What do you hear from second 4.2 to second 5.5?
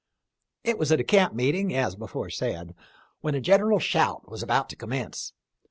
was about to commence.